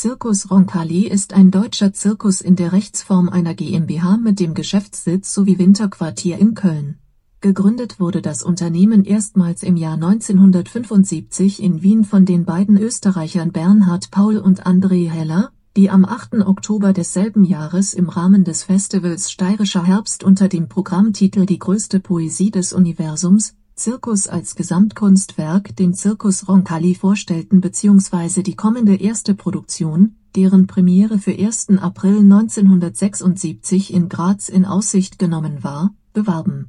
[0.00, 5.58] Circus Roncalli ist ein deutscher Zirkus in der Rechtsform einer GmbH mit dem Geschäftssitz sowie
[5.58, 6.96] Winterquartier in Köln.
[7.42, 14.10] Gegründet wurde das Unternehmen erstmals im Jahr 1975 in Wien von den beiden Österreichern Bernhard
[14.10, 16.46] Paul und André Heller, die am 8.
[16.46, 22.50] Oktober desselben Jahres im Rahmen des Festivals Steirischer Herbst unter dem Programmtitel Die größte Poesie
[22.50, 28.42] des Universums Zirkus als Gesamtkunstwerk den Circus Roncalli vorstellten bzw.
[28.42, 31.78] die kommende erste Produktion, deren Premiere für 1.
[31.78, 36.68] April 1976 in Graz in Aussicht genommen war, bewarben.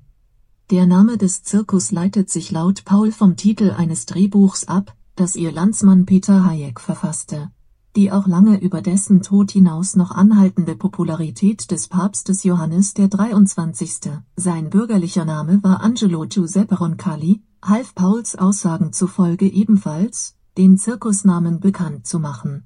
[0.70, 5.52] Der Name des Zirkus leitet sich laut Paul vom Titel eines Drehbuchs ab, das ihr
[5.52, 7.52] Landsmann Peter Hayek verfasste
[7.96, 14.12] die auch lange über dessen Tod hinaus noch anhaltende Popularität des Papstes Johannes der 23.
[14.36, 22.08] (sein bürgerlicher Name war Angelo Giuseppe Roncalli) half Pauls Aussagen zufolge ebenfalls, den Zirkusnamen bekannt
[22.08, 22.66] zu machen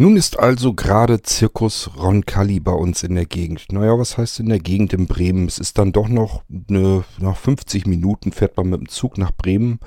[0.00, 3.72] Nun ist also gerade Zirkus Roncalli bei uns in der Gegend.
[3.72, 5.48] Naja, was heißt in der Gegend in Bremen?
[5.48, 9.32] Es ist dann doch noch eine, nach 50 Minuten fährt man mit dem Zug nach
[9.32, 9.80] Bremen.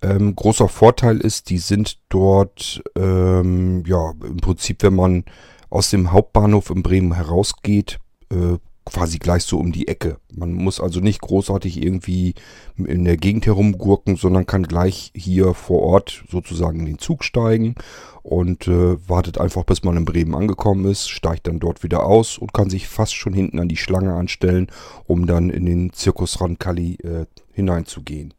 [0.00, 5.24] Ähm, großer Vorteil ist, die sind dort, ähm, ja, im Prinzip, wenn man
[5.68, 7.98] aus dem Hauptbahnhof in Bremen herausgeht,
[8.32, 10.18] äh, quasi gleich so um die Ecke.
[10.34, 12.34] Man muss also nicht großartig irgendwie
[12.76, 17.74] in der Gegend herumgurken, sondern kann gleich hier vor Ort sozusagen in den Zug steigen
[18.22, 22.38] und äh, wartet einfach, bis man in Bremen angekommen ist, steigt dann dort wieder aus
[22.38, 24.68] und kann sich fast schon hinten an die Schlange anstellen,
[25.06, 28.34] um dann in den Zirkus Rancalli äh, hineinzugehen.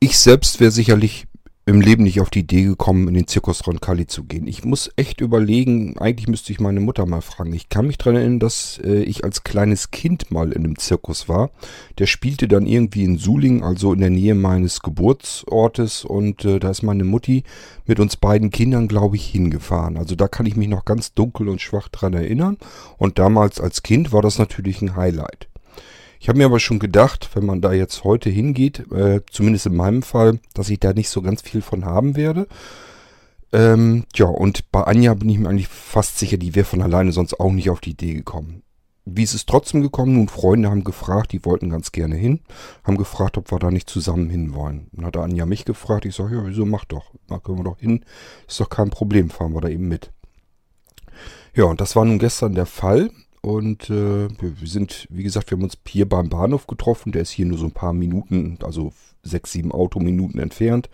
[0.00, 1.26] Ich selbst wäre sicherlich
[1.68, 4.46] im Leben nicht auf die Idee gekommen, in den Zirkus Roncalli zu gehen.
[4.46, 7.52] Ich muss echt überlegen, eigentlich müsste ich meine Mutter mal fragen.
[7.52, 11.28] Ich kann mich daran erinnern, dass äh, ich als kleines Kind mal in einem Zirkus
[11.28, 11.50] war.
[11.98, 16.06] Der spielte dann irgendwie in Suling, also in der Nähe meines Geburtsortes.
[16.06, 17.44] Und äh, da ist meine Mutti
[17.84, 19.98] mit uns beiden Kindern, glaube ich, hingefahren.
[19.98, 22.56] Also da kann ich mich noch ganz dunkel und schwach dran erinnern.
[22.96, 25.47] Und damals als Kind war das natürlich ein Highlight.
[26.20, 29.76] Ich habe mir aber schon gedacht, wenn man da jetzt heute hingeht, äh, zumindest in
[29.76, 32.48] meinem Fall, dass ich da nicht so ganz viel von haben werde.
[33.52, 37.12] Ähm, ja, und bei Anja bin ich mir eigentlich fast sicher, die wäre von alleine
[37.12, 38.62] sonst auch nicht auf die Idee gekommen.
[39.06, 40.14] Wie ist es trotzdem gekommen?
[40.14, 42.40] Nun, Freunde haben gefragt, die wollten ganz gerne hin,
[42.84, 44.88] haben gefragt, ob wir da nicht zusammen hin wollen.
[44.92, 47.78] Dann hat Anja mich gefragt, ich sage, ja, wieso, mach doch, da können wir doch
[47.78, 48.04] hin,
[48.46, 50.10] ist doch kein Problem, fahren wir da eben mit.
[51.54, 53.10] Ja, und das war nun gestern der Fall.
[53.48, 57.12] Und äh, wir sind, wie gesagt, wir haben uns hier beim Bahnhof getroffen.
[57.12, 58.92] Der ist hier nur so ein paar Minuten, also
[59.22, 60.90] sechs, sieben Autominuten entfernt.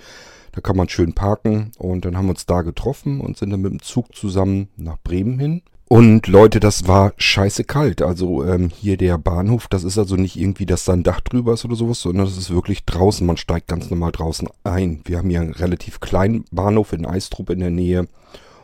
[0.53, 1.73] Da kann man schön parken.
[1.79, 4.99] Und dann haben wir uns da getroffen und sind dann mit dem Zug zusammen nach
[5.03, 5.63] Bremen hin.
[5.89, 8.03] Und Leute, das war scheiße kalt.
[8.03, 11.55] Also ähm, hier der Bahnhof, das ist also nicht irgendwie, dass da ein Dach drüber
[11.55, 13.27] ist oder sowas, sondern das ist wirklich draußen.
[13.27, 15.01] Man steigt ganz normal draußen ein.
[15.07, 18.07] Wir haben hier einen relativ kleinen Bahnhof in Eistrup in der Nähe.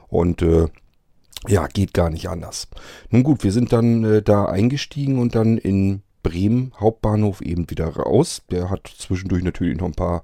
[0.06, 0.68] Und äh,
[1.48, 2.68] ja, geht gar nicht anders.
[3.10, 7.88] Nun gut, wir sind dann äh, da eingestiegen und dann in Bremen Hauptbahnhof eben wieder
[7.88, 8.42] raus.
[8.50, 10.22] Der hat zwischendurch natürlich noch ein paar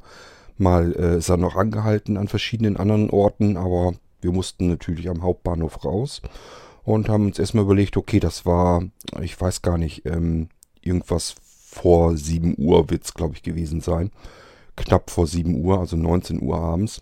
[0.59, 5.23] Mal äh, ist er noch angehalten an verschiedenen anderen Orten, aber wir mussten natürlich am
[5.23, 6.23] Hauptbahnhof raus
[6.83, 8.83] und haben uns erstmal überlegt, okay, das war,
[9.21, 10.49] ich weiß gar nicht, ähm,
[10.81, 14.11] irgendwas vor 7 Uhr wird es, glaube ich, gewesen sein.
[14.77, 17.01] Knapp vor 7 Uhr, also 19 Uhr abends.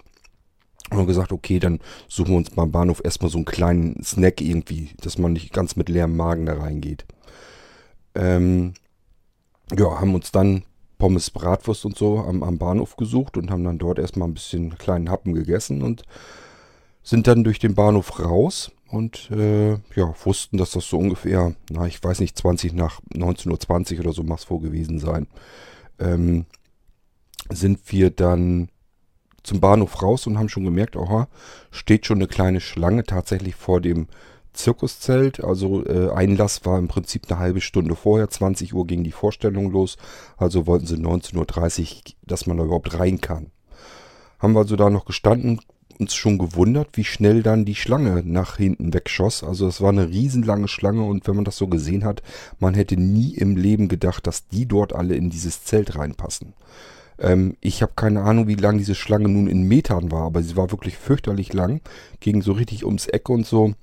[0.90, 4.40] Und haben gesagt, okay, dann suchen wir uns beim Bahnhof erstmal so einen kleinen Snack
[4.40, 7.06] irgendwie, dass man nicht ganz mit leerem Magen da reingeht.
[8.14, 8.74] Ähm,
[9.76, 10.64] ja, haben uns dann
[10.98, 14.76] Pommes, Bratwurst und so am, am Bahnhof gesucht und haben dann dort erstmal ein bisschen
[14.78, 16.02] kleinen Happen gegessen und
[17.02, 21.86] sind dann durch den Bahnhof raus und äh, ja, wussten, dass das so ungefähr, na,
[21.86, 25.26] ich weiß nicht, 20 nach 19.20 Uhr oder so es wohl gewesen sein.
[25.98, 26.46] Ähm,
[27.50, 28.68] sind wir dann
[29.44, 31.28] zum Bahnhof raus und haben schon gemerkt, aha,
[31.70, 34.08] steht schon eine kleine Schlange tatsächlich vor dem
[34.54, 35.44] Zirkuszelt.
[35.44, 38.28] Also äh, Einlass war im Prinzip eine halbe Stunde vorher.
[38.28, 39.96] 20 Uhr ging die Vorstellung los.
[40.36, 43.50] Also wollten sie 19.30 Uhr, dass man da überhaupt rein kann.
[44.38, 45.60] Haben wir also da noch gestanden,
[45.98, 49.44] uns schon gewundert, wie schnell dann die Schlange nach hinten wegschoss.
[49.44, 52.22] Also es war eine riesenlange Schlange und wenn man das so gesehen hat,
[52.58, 56.54] man hätte nie im Leben gedacht, dass die dort alle in dieses Zelt reinpassen.
[57.18, 60.56] Ähm, ich habe keine Ahnung, wie lang diese Schlange nun in Metern war, aber sie
[60.56, 61.80] war wirklich fürchterlich lang.
[62.20, 63.74] Ging so richtig ums Eck und so.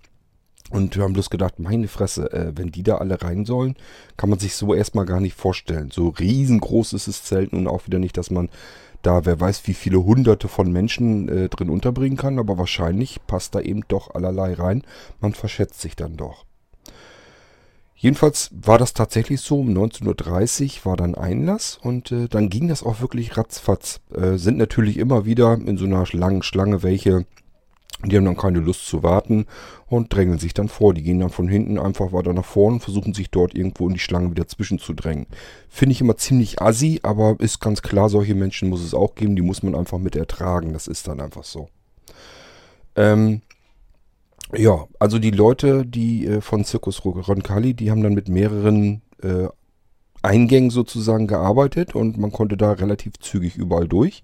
[0.69, 3.75] Und wir haben bloß gedacht, meine Fresse, äh, wenn die da alle rein sollen,
[4.15, 5.91] kann man sich so erstmal gar nicht vorstellen.
[5.91, 8.49] So riesengroß ist das Zelt nun auch wieder nicht, dass man
[9.01, 13.55] da wer weiß wie viele hunderte von Menschen äh, drin unterbringen kann, aber wahrscheinlich passt
[13.55, 14.83] da eben doch allerlei rein.
[15.19, 16.45] Man verschätzt sich dann doch.
[18.01, 22.67] Jedenfalls war das tatsächlich so, um 19.30 Uhr war dann Einlass und äh, dann ging
[22.67, 23.99] das auch wirklich ratzfatz.
[24.11, 27.27] Äh, sind natürlich immer wieder in so einer langen Schlange welche,
[28.03, 29.45] die haben dann keine Lust zu warten
[29.85, 30.95] und drängeln sich dann vor.
[30.95, 33.93] Die gehen dann von hinten einfach weiter nach vorne und versuchen sich dort irgendwo in
[33.93, 35.27] die Schlange wieder zwischenzudrängen.
[35.69, 39.35] Finde ich immer ziemlich assi, aber ist ganz klar, solche Menschen muss es auch geben,
[39.35, 40.73] die muss man einfach mit ertragen.
[40.73, 41.69] Das ist dann einfach so.
[42.95, 43.41] Ähm,
[44.55, 49.47] ja, also die Leute, die äh, von Circus Roncalli, die haben dann mit mehreren äh,
[50.21, 54.23] Eingängen sozusagen gearbeitet und man konnte da relativ zügig überall durch.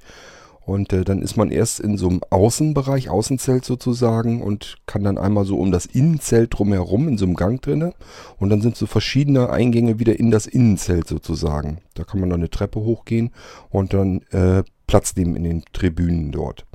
[0.67, 5.17] Und äh, dann ist man erst in so einem Außenbereich, Außenzelt sozusagen und kann dann
[5.17, 7.93] einmal so um das Innenzelt drumherum in so einem Gang drinne.
[8.37, 11.77] Und dann sind so verschiedene Eingänge wieder in das Innenzelt sozusagen.
[11.93, 13.31] Da kann man dann eine Treppe hochgehen
[13.69, 16.66] und dann äh, Platz nehmen in den Tribünen dort.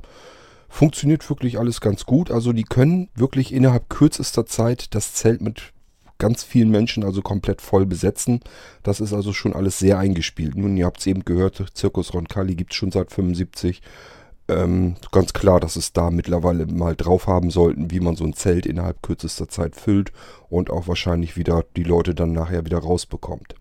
[0.73, 2.31] Funktioniert wirklich alles ganz gut.
[2.31, 5.71] Also die können wirklich innerhalb kürzester Zeit das Zelt mit
[6.17, 8.39] ganz vielen Menschen also komplett voll besetzen.
[8.81, 10.55] Das ist also schon alles sehr eingespielt.
[10.57, 13.83] Nun, ihr habt es eben gehört, Zirkus Roncalli gibt es schon seit 75.
[14.47, 18.33] Ähm, ganz klar, dass es da mittlerweile mal drauf haben sollten, wie man so ein
[18.33, 20.11] Zelt innerhalb kürzester Zeit füllt
[20.49, 23.53] und auch wahrscheinlich wieder die Leute dann nachher wieder rausbekommt.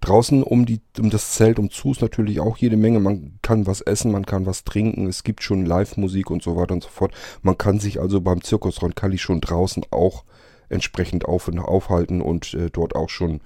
[0.00, 3.00] Draußen um, die, um das Zelt um zu ist natürlich auch jede Menge.
[3.00, 5.06] Man kann was essen, man kann was trinken.
[5.06, 7.12] Es gibt schon Live-Musik und so weiter und so fort.
[7.42, 10.24] Man kann sich also beim Zirkus Roncalli schon draußen auch
[10.68, 13.40] entsprechend auf und aufhalten und äh, dort auch schon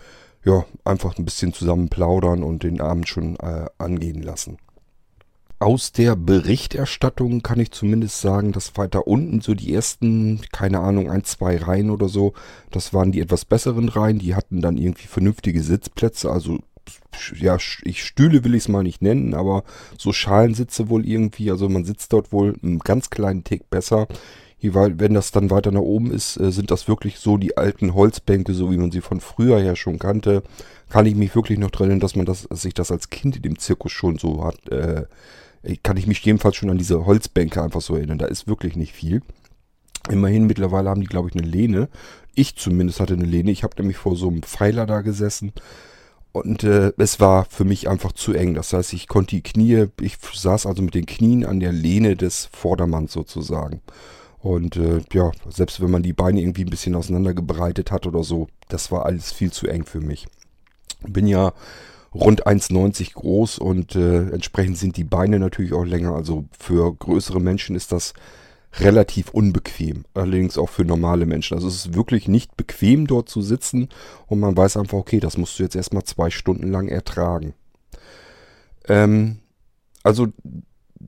[0.45, 4.59] ja einfach ein bisschen zusammen plaudern und den Abend schon äh, angehen lassen.
[5.63, 11.09] Aus der Berichterstattung kann ich zumindest sagen, dass weiter unten so die ersten, keine Ahnung,
[11.09, 12.33] ein, zwei Reihen oder so,
[12.73, 16.59] das waren die etwas besseren Reihen, die hatten dann irgendwie vernünftige Sitzplätze, also
[17.37, 19.63] ja, ich Stühle will ich es mal nicht nennen, aber
[19.97, 24.09] so Schalensitze wohl irgendwie, also man sitzt dort wohl einen ganz kleinen Tick besser.
[24.65, 27.95] Weil, wenn das dann weiter nach oben ist, äh, sind das wirklich so die alten
[27.95, 30.45] Holzbänke, so wie man sie von früher her schon kannte.
[30.89, 33.43] Kann ich mich wirklich noch dran erinnern, dass man das, dass das als Kind in
[33.43, 35.07] dem Zirkus schon so hat, äh,
[35.83, 38.19] kann ich mich jedenfalls schon an diese Holzbänke einfach so erinnern.
[38.19, 39.23] Da ist wirklich nicht viel.
[40.11, 41.89] Immerhin mittlerweile haben die, glaube ich, eine Lehne.
[42.35, 43.51] Ich zumindest hatte eine Lehne.
[43.51, 45.53] Ich habe nämlich vor so einem Pfeiler da gesessen.
[46.33, 48.55] Und äh, es war für mich einfach zu eng.
[48.55, 52.17] Das heißt, ich konnte die Knie, ich saß also mit den Knien an der Lehne
[52.17, 53.83] des Vordermanns sozusagen.
[54.41, 58.49] Und äh, ja, selbst wenn man die Beine irgendwie ein bisschen auseinandergebreitet hat oder so,
[58.69, 60.27] das war alles viel zu eng für mich.
[61.07, 61.53] Bin ja
[62.15, 66.15] rund 1,90 groß und äh, entsprechend sind die Beine natürlich auch länger.
[66.15, 68.15] Also für größere Menschen ist das
[68.81, 70.05] relativ unbequem.
[70.15, 71.55] Allerdings auch für normale Menschen.
[71.55, 73.89] Also es ist wirklich nicht bequem dort zu sitzen
[74.27, 77.55] und man weiß einfach, okay, das musst du jetzt erstmal zwei Stunden lang ertragen.
[78.89, 79.39] Ähm,
[80.03, 80.29] also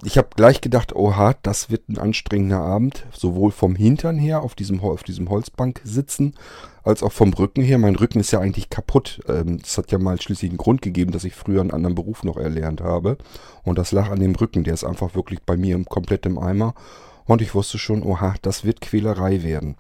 [0.03, 4.55] ich habe gleich gedacht, oha, das wird ein anstrengender Abend, sowohl vom Hintern her auf
[4.55, 6.35] diesem, auf diesem Holzbank sitzen,
[6.83, 7.79] als auch vom Rücken her.
[7.79, 9.21] Mein Rücken ist ja eigentlich kaputt.
[9.29, 12.25] Ähm, das hat ja mal schließlich einen Grund gegeben, dass ich früher einen anderen Beruf
[12.25, 13.19] noch erlernt habe.
[13.63, 16.75] Und das lag an dem Rücken, der ist einfach wirklich bei mir komplett im Eimer.
[17.27, 19.77] Und ich wusste schon, oha, das wird Quälerei werden.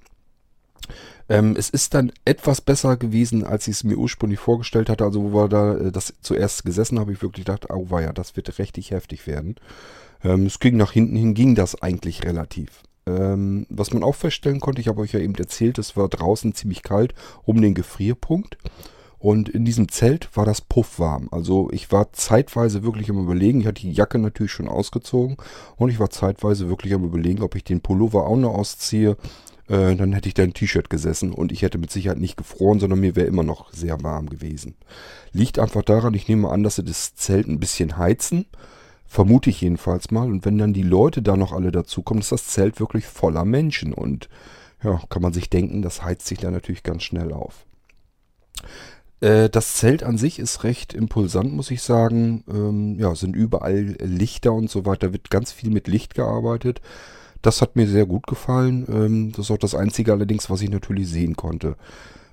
[1.28, 5.04] Ähm, es ist dann etwas besser gewesen, als ich es mir ursprünglich vorgestellt hatte.
[5.04, 8.36] Also, wo wir da äh, das zuerst gesessen habe, ich wirklich gedacht, au ja, das
[8.36, 9.56] wird richtig heftig werden.
[10.22, 12.82] Ähm, es ging nach hinten hin, ging das eigentlich relativ.
[13.06, 16.54] Ähm, was man auch feststellen konnte, ich habe euch ja eben erzählt, es war draußen
[16.54, 18.56] ziemlich kalt um den Gefrierpunkt.
[19.18, 21.28] Und in diesem Zelt war das puffwarm.
[21.30, 23.62] Also ich war zeitweise wirklich am überlegen.
[23.62, 25.38] Ich hatte die Jacke natürlich schon ausgezogen.
[25.76, 29.16] Und ich war zeitweise wirklich am überlegen, ob ich den Pullover auch noch ausziehe.
[29.68, 32.80] Äh, dann hätte ich da ein T-Shirt gesessen und ich hätte mit Sicherheit nicht gefroren,
[32.80, 34.74] sondern mir wäre immer noch sehr warm gewesen.
[35.32, 38.46] Liegt einfach daran, ich nehme an, dass sie das Zelt ein bisschen heizen.
[39.06, 40.30] Vermute ich jedenfalls mal.
[40.30, 43.92] Und wenn dann die Leute da noch alle dazukommen, ist das Zelt wirklich voller Menschen.
[43.92, 44.28] Und
[44.82, 47.64] ja, kann man sich denken, das heizt sich da natürlich ganz schnell auf.
[49.20, 52.44] Äh, das Zelt an sich ist recht impulsant, muss ich sagen.
[52.48, 55.12] Ähm, ja, sind überall Lichter und so weiter.
[55.12, 56.82] Wird ganz viel mit Licht gearbeitet.
[57.44, 58.86] Das hat mir sehr gut gefallen.
[58.88, 61.76] Ähm, das ist auch das Einzige allerdings, was ich natürlich sehen konnte.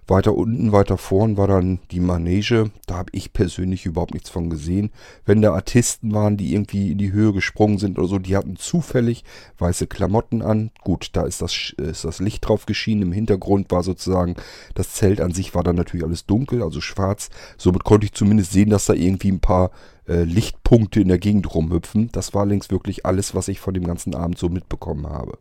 [0.08, 2.72] Weiter unten, weiter vorn war dann die Manege.
[2.88, 4.92] Da habe ich persönlich überhaupt nichts von gesehen.
[5.26, 8.56] Wenn da Artisten waren, die irgendwie in die Höhe gesprungen sind oder so, die hatten
[8.56, 9.24] zufällig
[9.60, 10.72] weiße Klamotten an.
[10.84, 13.04] Gut, da ist das, ist das Licht drauf geschienen.
[13.04, 14.36] Im Hintergrund war sozusagen,
[14.76, 17.30] das Zelt an sich war dann natürlich alles dunkel, also schwarz.
[17.58, 19.72] Somit konnte ich zumindest sehen, dass da irgendwie ein paar
[20.08, 22.10] äh, Lichtpunkte in der Gegend rumhüpfen.
[22.12, 25.38] Das war längst wirklich alles, was ich von dem ganzen Abend so mitbekommen habe.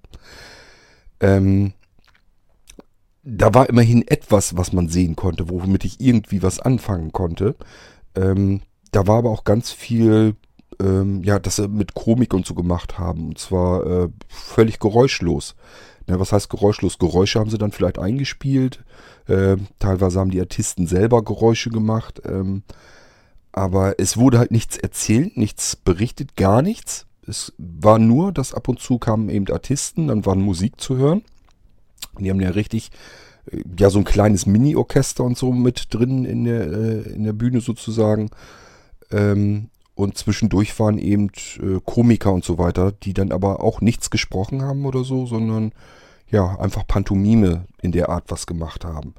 [1.20, 1.72] Ähm,
[3.22, 7.54] da war immerhin etwas, was man sehen konnte, womit ich irgendwie was anfangen konnte.
[8.14, 8.62] Ähm,
[8.92, 10.36] da war aber auch ganz viel,
[10.80, 13.28] ähm, ja, dass sie mit Komik und so gemacht haben.
[13.28, 15.54] Und zwar äh, völlig geräuschlos.
[16.06, 16.98] Ja, was heißt geräuschlos?
[16.98, 18.82] Geräusche haben sie dann vielleicht eingespielt.
[19.28, 22.22] Äh, teilweise haben die Artisten selber Geräusche gemacht.
[22.24, 22.62] Ähm,
[23.52, 27.06] aber es wurde halt nichts erzählt, nichts berichtet, gar nichts.
[27.26, 31.22] Es war nur, dass ab und zu kamen eben Artisten, dann war Musik zu hören.
[32.18, 32.90] Die haben ja richtig,
[33.50, 37.32] äh, ja, so ein kleines Mini-Orchester und so mit drin in der, äh, in der
[37.32, 38.30] Bühne sozusagen.
[39.10, 44.10] Ähm, und zwischendurch waren eben äh, Komiker und so weiter, die dann aber auch nichts
[44.10, 45.72] gesprochen haben oder so, sondern
[46.30, 49.14] ja, einfach Pantomime in der Art was gemacht haben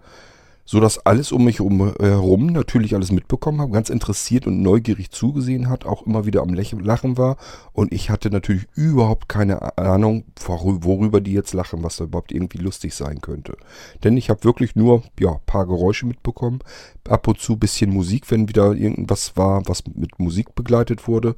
[0.65, 5.69] so dass alles um mich herum natürlich alles mitbekommen habe, ganz interessiert und neugierig zugesehen
[5.69, 7.37] hat, auch immer wieder am Lachen war
[7.73, 12.59] und ich hatte natürlich überhaupt keine Ahnung, worüber die jetzt lachen, was da überhaupt irgendwie
[12.59, 13.57] lustig sein könnte.
[14.03, 16.59] Denn ich habe wirklich nur ja paar Geräusche mitbekommen,
[17.07, 21.35] ab und zu bisschen Musik, wenn wieder irgendwas war, was mit Musik begleitet wurde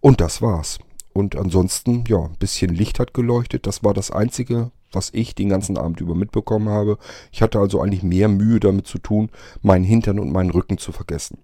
[0.00, 0.78] und das war's.
[1.12, 3.66] Und ansonsten, ja, ein bisschen Licht hat geleuchtet.
[3.66, 6.98] Das war das Einzige, was ich den ganzen Abend über mitbekommen habe.
[7.32, 9.30] Ich hatte also eigentlich mehr Mühe damit zu tun,
[9.62, 11.38] meinen Hintern und meinen Rücken zu vergessen.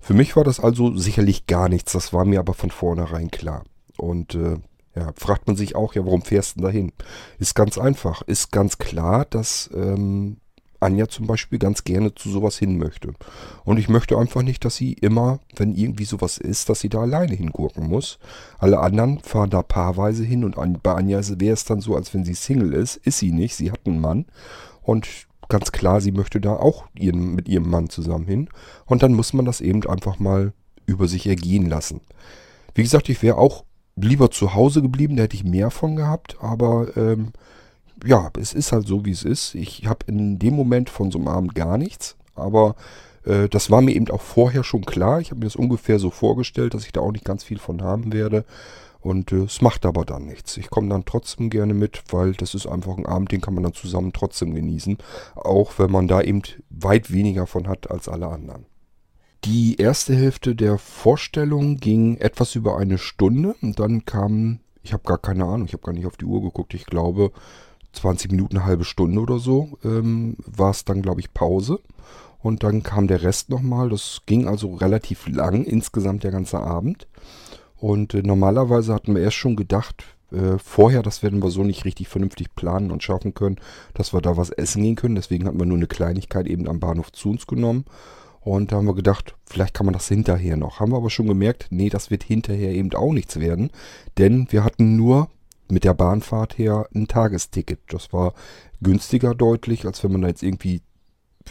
[0.00, 3.64] Für mich war das also sicherlich gar nichts, das war mir aber von vornherein klar.
[3.96, 4.58] Und äh,
[4.94, 6.92] ja, fragt man sich auch, ja, warum fährst du denn dahin?
[7.38, 8.22] Ist ganz einfach.
[8.22, 10.38] Ist ganz klar, dass ähm,
[10.86, 13.12] Anja zum Beispiel ganz gerne zu sowas hin möchte.
[13.64, 17.00] Und ich möchte einfach nicht, dass sie immer, wenn irgendwie sowas ist, dass sie da
[17.00, 18.18] alleine hingurken muss.
[18.58, 22.24] Alle anderen fahren da paarweise hin und bei Anja wäre es dann so, als wenn
[22.24, 22.96] sie Single ist.
[22.96, 24.26] Ist sie nicht, sie hat einen Mann.
[24.82, 28.48] Und ganz klar, sie möchte da auch ihren, mit ihrem Mann zusammen hin.
[28.86, 30.52] Und dann muss man das eben einfach mal
[30.86, 32.00] über sich ergehen lassen.
[32.74, 33.64] Wie gesagt, ich wäre auch
[33.96, 37.32] lieber zu Hause geblieben, da hätte ich mehr von gehabt, aber ähm,
[38.04, 39.54] ja, es ist halt so, wie es ist.
[39.54, 42.76] Ich habe in dem Moment von so einem Abend gar nichts, aber
[43.24, 45.20] äh, das war mir eben auch vorher schon klar.
[45.20, 47.82] Ich habe mir das ungefähr so vorgestellt, dass ich da auch nicht ganz viel von
[47.82, 48.44] haben werde.
[49.00, 50.56] Und äh, es macht aber dann nichts.
[50.56, 53.62] Ich komme dann trotzdem gerne mit, weil das ist einfach ein Abend, den kann man
[53.62, 54.98] dann zusammen trotzdem genießen.
[55.34, 58.66] Auch wenn man da eben weit weniger von hat als alle anderen.
[59.44, 65.04] Die erste Hälfte der Vorstellung ging etwas über eine Stunde und dann kam, ich habe
[65.04, 67.30] gar keine Ahnung, ich habe gar nicht auf die Uhr geguckt, ich glaube
[67.96, 71.80] 20 Minuten, eine halbe Stunde oder so, ähm, war es dann, glaube ich, Pause.
[72.40, 73.88] Und dann kam der Rest nochmal.
[73.88, 77.08] Das ging also relativ lang, insgesamt der ganze Abend.
[77.76, 81.84] Und äh, normalerweise hatten wir erst schon gedacht, äh, vorher, das werden wir so nicht
[81.84, 83.56] richtig vernünftig planen und schaffen können,
[83.94, 85.14] dass wir da was essen gehen können.
[85.14, 87.84] Deswegen hatten wir nur eine Kleinigkeit eben am Bahnhof zu uns genommen.
[88.40, 90.78] Und da haben wir gedacht, vielleicht kann man das hinterher noch.
[90.78, 93.70] Haben wir aber schon gemerkt, nee, das wird hinterher eben auch nichts werden.
[94.18, 95.28] Denn wir hatten nur
[95.70, 97.80] mit der Bahnfahrt her ein Tagesticket.
[97.88, 98.34] Das war
[98.82, 100.82] günstiger deutlich, als wenn man da jetzt irgendwie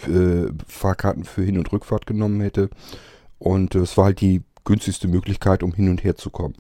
[0.08, 2.70] äh, Fahrkarten für Hin- und Rückfahrt genommen hätte.
[3.40, 6.56] Und äh, es war halt die günstigste Möglichkeit, um hin und her zu kommen.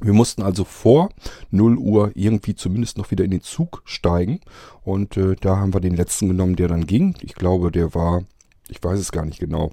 [0.00, 1.10] Wir mussten also vor
[1.50, 4.40] 0 Uhr irgendwie zumindest noch wieder in den Zug steigen.
[4.82, 7.14] Und äh, da haben wir den letzten genommen, der dann ging.
[7.20, 8.22] Ich glaube, der war,
[8.68, 9.72] ich weiß es gar nicht genau,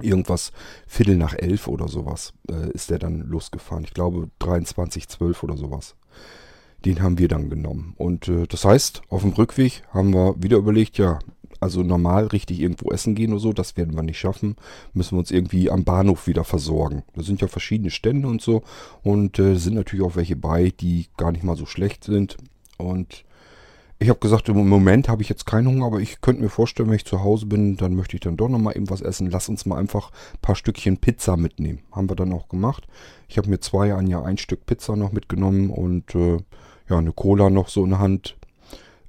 [0.00, 0.52] irgendwas
[0.86, 3.84] Viertel nach elf oder sowas äh, ist der dann losgefahren.
[3.84, 5.96] Ich glaube 23, 12 oder sowas.
[6.84, 7.94] Den haben wir dann genommen.
[7.96, 11.18] Und äh, das heißt, auf dem Rückweg haben wir wieder überlegt, ja,
[11.60, 14.56] also normal richtig irgendwo essen gehen oder so, das werden wir nicht schaffen.
[14.92, 17.02] Müssen wir uns irgendwie am Bahnhof wieder versorgen.
[17.14, 18.62] Da sind ja verschiedene Stände und so.
[19.02, 22.36] Und äh, sind natürlich auch welche bei, die gar nicht mal so schlecht sind.
[22.76, 23.24] Und
[24.00, 26.88] ich habe gesagt, im Moment habe ich jetzt keinen Hunger, aber ich könnte mir vorstellen,
[26.88, 29.28] wenn ich zu Hause bin, dann möchte ich dann doch nochmal eben was essen.
[29.28, 31.80] Lass uns mal einfach ein paar Stückchen Pizza mitnehmen.
[31.90, 32.86] Haben wir dann auch gemacht.
[33.26, 36.38] Ich habe mir zwei, ein Jahr ein Stück Pizza noch mitgenommen und äh,
[36.88, 38.36] ja, eine Cola noch so in der Hand.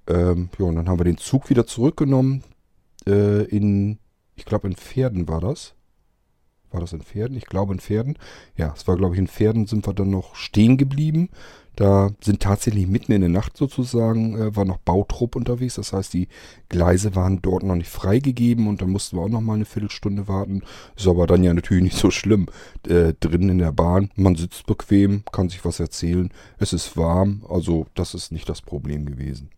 [0.08, 2.43] Ähm, ja, und dann haben wir den Zug wieder zurückgenommen.
[3.08, 4.00] Äh, in,
[4.36, 5.75] ich glaube in Pferden war das.
[6.72, 7.38] War das in Pferden?
[7.38, 8.18] Ich glaube in Pferden.
[8.56, 11.30] Ja, es war glaube ich in Pferden sind wir dann noch stehen geblieben.
[11.80, 15.76] Da sind tatsächlich mitten in der Nacht sozusagen, äh, war noch Bautrupp unterwegs.
[15.76, 16.28] Das heißt, die
[16.68, 20.28] Gleise waren dort noch nicht freigegeben und dann mussten wir auch noch mal eine Viertelstunde
[20.28, 20.62] warten.
[20.98, 22.48] Ist aber dann ja natürlich nicht so schlimm.
[22.86, 26.32] Äh, drin in der Bahn, man sitzt bequem, kann sich was erzählen.
[26.58, 29.50] Es ist warm, also das ist nicht das Problem gewesen.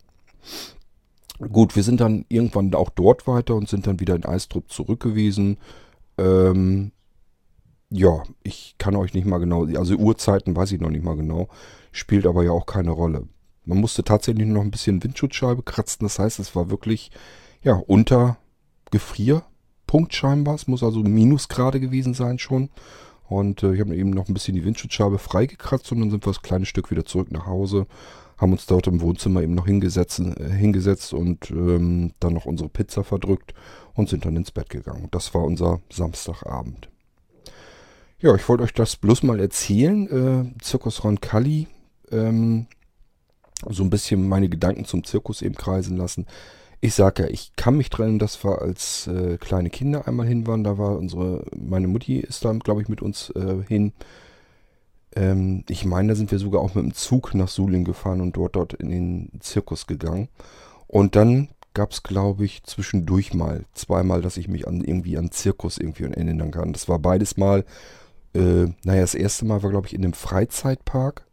[1.50, 5.00] Gut, wir sind dann irgendwann auch dort weiter und sind dann wieder in Eistrup zurück
[5.00, 5.56] gewesen.
[6.18, 6.92] Ähm,
[7.92, 11.48] ja, ich kann euch nicht mal genau, also Uhrzeiten weiß ich noch nicht mal genau
[11.92, 13.28] spielt aber ja auch keine Rolle.
[13.64, 17.12] Man musste tatsächlich noch ein bisschen Windschutzscheibe kratzen, das heißt, es war wirklich
[17.62, 18.38] ja unter
[18.90, 20.56] Gefrierpunkt scheinbar.
[20.56, 22.70] Es muss also Minusgrade gewesen sein schon.
[23.28, 26.32] Und äh, ich habe eben noch ein bisschen die Windschutzscheibe freigekratzt und dann sind wir
[26.32, 27.86] das kleine Stück wieder zurück nach Hause.
[28.36, 32.68] haben uns dort im Wohnzimmer eben noch hingesetzt, äh, hingesetzt und ähm, dann noch unsere
[32.68, 33.54] Pizza verdrückt
[33.94, 35.08] und sind dann ins Bett gegangen.
[35.12, 36.91] Das war unser Samstagabend.
[38.22, 40.54] Ja, ich wollte euch das bloß mal erzählen.
[40.54, 41.66] Äh, Zirkus Roncalli.
[42.12, 42.66] Ähm,
[43.68, 46.26] so ein bisschen meine Gedanken zum Zirkus eben kreisen lassen.
[46.80, 50.46] Ich sage ja, ich kann mich trennen, dass wir als äh, kleine Kinder einmal hin
[50.46, 50.62] waren.
[50.62, 53.92] Da war unsere, meine Mutti ist da, glaube ich, mit uns äh, hin.
[55.16, 58.36] Ähm, ich meine, da sind wir sogar auch mit dem Zug nach Suling gefahren und
[58.36, 60.28] dort, dort in den Zirkus gegangen.
[60.86, 65.32] Und dann gab es, glaube ich, zwischendurch mal zweimal, dass ich mich an irgendwie an
[65.32, 66.72] Zirkus irgendwie erinnern kann.
[66.72, 67.64] Das war beides mal,
[68.34, 71.26] äh, naja, das erste Mal war, glaube ich, in einem Freizeitpark,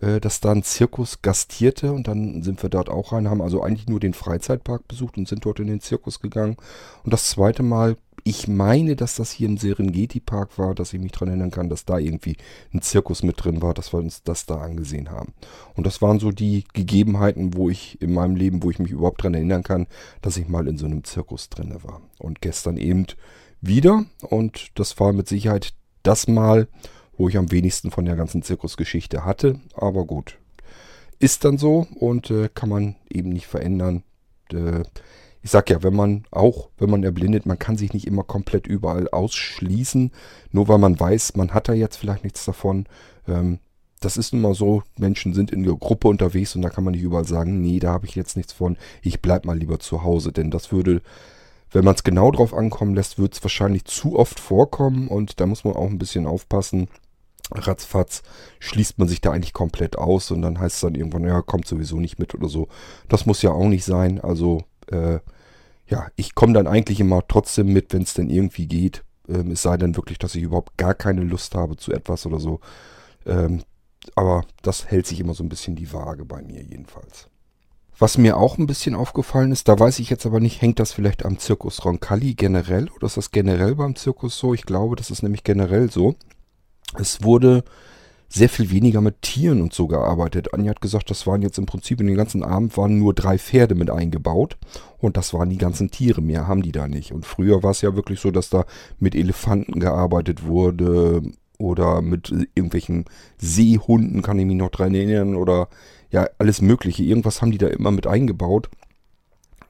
[0.00, 3.62] äh, dass da ein Zirkus gastierte und dann sind wir dort auch rein, haben also
[3.62, 6.56] eigentlich nur den Freizeitpark besucht und sind dort in den Zirkus gegangen.
[7.04, 11.12] Und das zweite Mal ich meine, dass das hier im Serengeti-Park war, dass ich mich
[11.12, 12.36] daran erinnern kann, dass da irgendwie
[12.72, 15.32] ein Zirkus mit drin war, dass wir uns das da angesehen haben.
[15.74, 19.20] Und das waren so die Gegebenheiten, wo ich in meinem Leben, wo ich mich überhaupt
[19.20, 19.86] daran erinnern kann,
[20.20, 22.00] dass ich mal in so einem Zirkus drin war.
[22.18, 23.06] Und gestern eben
[23.60, 24.04] wieder.
[24.20, 26.68] Und das war mit Sicherheit das Mal,
[27.16, 29.60] wo ich am wenigsten von der ganzen Zirkusgeschichte hatte.
[29.74, 30.38] Aber gut,
[31.18, 34.02] ist dann so und äh, kann man eben nicht verändern.
[34.52, 34.82] Äh,
[35.42, 38.66] ich sag ja, wenn man auch, wenn man erblindet, man kann sich nicht immer komplett
[38.66, 40.12] überall ausschließen,
[40.52, 42.86] nur weil man weiß, man hat da jetzt vielleicht nichts davon.
[43.26, 43.58] Ähm,
[44.00, 46.92] das ist nun mal so, Menschen sind in der Gruppe unterwegs und da kann man
[46.92, 50.02] nicht überall sagen, nee, da habe ich jetzt nichts von, ich bleib mal lieber zu
[50.02, 51.02] Hause, denn das würde,
[51.72, 55.46] wenn man es genau drauf ankommen lässt, wird es wahrscheinlich zu oft vorkommen und da
[55.46, 56.88] muss man auch ein bisschen aufpassen.
[57.50, 58.22] Ratzfatz
[58.60, 61.66] schließt man sich da eigentlich komplett aus und dann heißt es dann irgendwann, ja, kommt
[61.66, 62.68] sowieso nicht mit oder so.
[63.08, 65.18] Das muss ja auch nicht sein, also äh,
[65.86, 69.04] ja, ich komme dann eigentlich immer trotzdem mit, wenn es denn irgendwie geht.
[69.28, 72.40] Ähm, es sei denn wirklich, dass ich überhaupt gar keine Lust habe zu etwas oder
[72.40, 72.60] so.
[73.26, 73.62] Ähm,
[74.14, 77.28] aber das hält sich immer so ein bisschen die Waage bei mir jedenfalls.
[77.98, 80.92] Was mir auch ein bisschen aufgefallen ist, da weiß ich jetzt aber nicht, hängt das
[80.92, 84.54] vielleicht am Zirkus Roncalli generell oder ist das generell beim Zirkus so?
[84.54, 86.14] Ich glaube, das ist nämlich generell so.
[86.98, 87.64] Es wurde
[88.34, 90.54] sehr viel weniger mit Tieren und so gearbeitet.
[90.54, 93.38] Anja hat gesagt, das waren jetzt im Prinzip in den ganzen Abend waren nur drei
[93.38, 94.56] Pferde mit eingebaut
[94.98, 96.22] und das waren die ganzen Tiere.
[96.22, 97.12] Mehr haben die da nicht.
[97.12, 98.64] Und früher war es ja wirklich so, dass da
[98.98, 101.22] mit Elefanten gearbeitet wurde
[101.62, 103.04] oder mit irgendwelchen
[103.38, 105.68] Seehunden, kann ich mich noch dran erinnern, oder
[106.10, 107.04] ja, alles Mögliche.
[107.04, 108.68] Irgendwas haben die da immer mit eingebaut.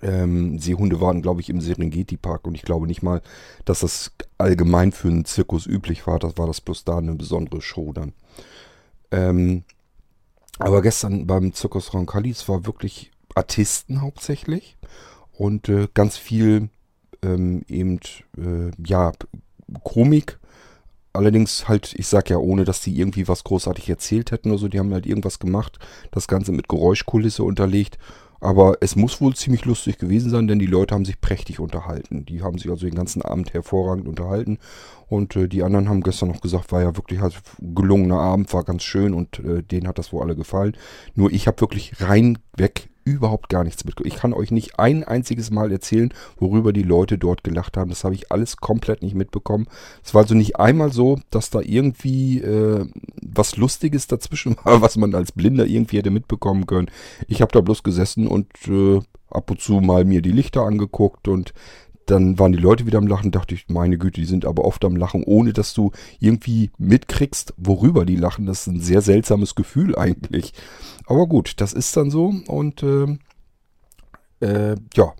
[0.00, 3.22] Ähm, Seehunde waren, glaube ich, im Serengeti-Park und ich glaube nicht mal,
[3.64, 6.18] dass das allgemein für einen Zirkus üblich war.
[6.18, 8.12] Das war das bloß da eine besondere Show dann.
[9.12, 9.62] Ähm,
[10.58, 14.76] aber gestern beim Zirkus Roncalis war wirklich Artisten hauptsächlich
[15.32, 16.68] und äh, ganz viel
[17.22, 18.00] ähm, eben,
[18.36, 19.12] äh, ja,
[19.84, 20.38] Komik.
[21.12, 24.68] Allerdings halt, ich sag ja, ohne dass die irgendwie was großartig erzählt hätten oder so,
[24.68, 25.78] die haben halt irgendwas gemacht,
[26.10, 27.98] das Ganze mit Geräuschkulisse unterlegt
[28.42, 32.26] aber es muss wohl ziemlich lustig gewesen sein, denn die Leute haben sich prächtig unterhalten.
[32.26, 34.58] Die haben sich also den ganzen Abend hervorragend unterhalten.
[35.12, 38.64] Und äh, die anderen haben gestern noch gesagt, war ja wirklich halt gelungener Abend, war
[38.64, 40.74] ganz schön und äh, denen hat das wohl alle gefallen.
[41.14, 44.10] Nur ich habe wirklich reinweg überhaupt gar nichts mitbekommen.
[44.10, 47.90] Ich kann euch nicht ein einziges Mal erzählen, worüber die Leute dort gelacht haben.
[47.90, 49.66] Das habe ich alles komplett nicht mitbekommen.
[50.02, 52.86] Es war also nicht einmal so, dass da irgendwie äh,
[53.20, 56.90] was Lustiges dazwischen war, was man als Blinder irgendwie hätte mitbekommen können.
[57.28, 61.28] Ich habe da bloß gesessen und äh, ab und zu mal mir die Lichter angeguckt
[61.28, 61.52] und
[62.06, 64.84] dann waren die Leute wieder am Lachen, dachte ich, meine Güte, die sind aber oft
[64.84, 68.46] am Lachen, ohne dass du irgendwie mitkriegst, worüber die lachen.
[68.46, 70.52] Das ist ein sehr seltsames Gefühl eigentlich.
[71.06, 73.18] Aber gut, das ist dann so und äh,
[74.40, 75.14] äh, ja.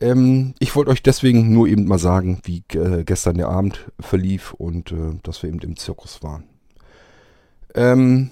[0.00, 4.54] Ähm, ich wollte euch deswegen nur eben mal sagen, wie äh, gestern der Abend verlief
[4.54, 6.44] und äh, dass wir eben im Zirkus waren.
[7.74, 8.30] Ähm,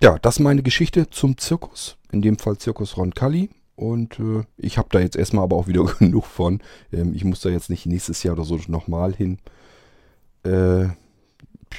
[0.00, 1.96] ja, das ist meine Geschichte zum Zirkus.
[2.12, 3.50] In dem Fall Zirkus Roncalli.
[3.78, 6.60] Und äh, ich habe da jetzt erstmal aber auch wieder genug von.
[6.92, 9.38] Ähm, ich muss da jetzt nicht nächstes Jahr oder so nochmal hin.
[10.44, 10.86] Äh,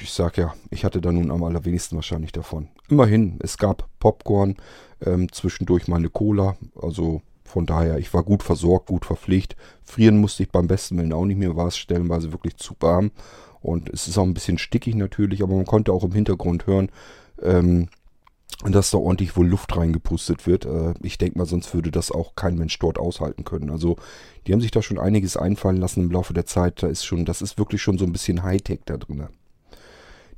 [0.00, 2.68] ich sag ja, ich hatte da nun am allerwenigsten wahrscheinlich davon.
[2.88, 4.56] Immerhin, es gab Popcorn,
[5.04, 6.56] ähm, zwischendurch meine Cola.
[6.80, 9.54] Also von daher, ich war gut versorgt, gut verpflegt.
[9.82, 13.10] Frieren musste ich beim besten Willen auch nicht mehr, war es stellenweise wirklich zu warm.
[13.60, 16.90] Und es ist auch ein bisschen stickig natürlich, aber man konnte auch im Hintergrund hören,
[17.42, 17.88] ähm,
[18.64, 20.66] dass da ordentlich wohl Luft reingepustet wird.
[20.66, 23.70] Äh, ich denke mal, sonst würde das auch kein Mensch dort aushalten können.
[23.70, 23.96] Also
[24.46, 26.82] die haben sich da schon einiges einfallen lassen im Laufe der Zeit.
[26.82, 29.28] Da ist schon, das ist wirklich schon so ein bisschen Hightech da drin.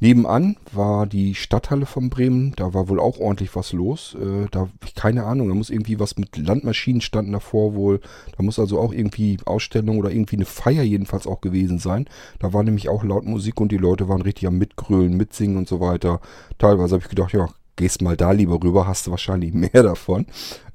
[0.03, 2.55] Nebenan war die Stadthalle von Bremen.
[2.57, 4.17] Da war wohl auch ordentlich was los.
[4.21, 8.01] Äh, da, keine Ahnung, da muss irgendwie was mit Landmaschinen standen davor wohl.
[8.37, 12.07] Da muss also auch irgendwie Ausstellung oder irgendwie eine Feier jedenfalls auch gewesen sein.
[12.41, 15.69] Da war nämlich auch laut Musik und die Leute waren richtig am Mitgrölen, Mitsingen und
[15.69, 16.21] so weiter.
[16.59, 20.27] Teilweise habe ich gedacht, ja, gehst mal da lieber rüber, hast du wahrscheinlich mehr davon.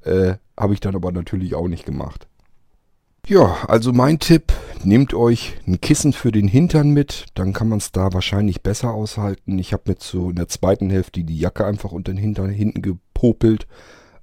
[0.02, 2.28] Äh, Habe ich dann aber natürlich auch nicht gemacht.
[3.26, 7.76] Ja, also mein Tipp, nehmt euch ein Kissen für den Hintern mit, dann kann man
[7.76, 9.58] es da wahrscheinlich besser aushalten.
[9.58, 12.80] Ich habe mir so in der zweiten Hälfte die Jacke einfach unter den Hintern hinten
[12.80, 13.66] gepopelt.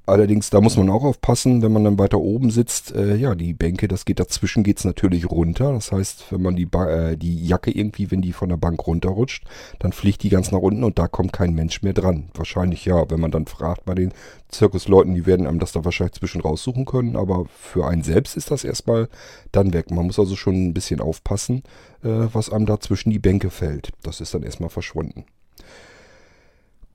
[0.08, 2.94] Allerdings, da muss man auch aufpassen, wenn man dann weiter oben sitzt.
[2.94, 5.74] Äh, ja, die Bänke, das geht dazwischen, geht's natürlich runter.
[5.74, 8.86] Das heißt, wenn man die, ba äh, die Jacke irgendwie, wenn die von der Bank
[8.86, 9.46] runterrutscht,
[9.80, 12.30] dann fliegt die ganz nach unten und da kommt kein Mensch mehr dran.
[12.36, 14.13] Wahrscheinlich ja, wenn man dann fragt bei den
[14.50, 17.15] Zirkusleuten, die werden einem das da wahrscheinlich zwischen raussuchen können.
[17.15, 19.10] Aber für einen selbst ist das erstmal
[19.52, 19.89] dann weg.
[19.89, 21.63] Man muss also schon ein bisschen aufpassen,
[22.04, 23.89] äh, was einem da zwischen die Bänke fällt.
[24.04, 25.26] Das ist dann erstmal verschwunden.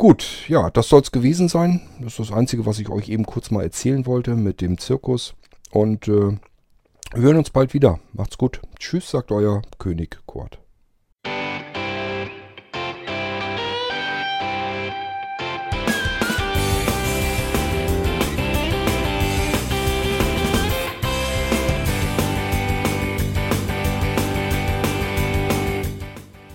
[0.01, 1.83] Gut, ja, das soll es gewesen sein.
[1.99, 5.35] Das ist das Einzige, was ich euch eben kurz mal erzählen wollte mit dem Zirkus.
[5.73, 6.39] Und äh,
[7.13, 8.01] wir hören uns bald wieder.
[8.15, 8.63] Macht's gut.
[8.79, 10.59] Tschüss, sagt euer König Kurt.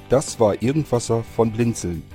[0.10, 2.15] Das war Irgendwasser von Blinzeln.